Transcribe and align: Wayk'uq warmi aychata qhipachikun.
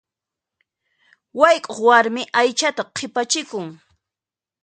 Wayk'uq 1.39 1.79
warmi 1.87 2.21
aychata 2.39 2.83
qhipachikun. 2.95 3.67